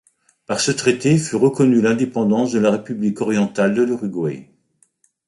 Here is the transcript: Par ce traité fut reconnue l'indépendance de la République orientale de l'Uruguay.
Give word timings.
Par 0.47 0.59
ce 0.59 0.71
traité 0.71 1.15
fut 1.19 1.35
reconnue 1.35 1.79
l'indépendance 1.79 2.51
de 2.51 2.57
la 2.57 2.71
République 2.71 3.21
orientale 3.21 3.75
de 3.75 3.83
l'Uruguay. 3.83 4.49